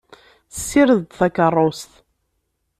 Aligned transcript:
Ssired-d 0.55 1.11
takeṛṛust. 1.17 1.91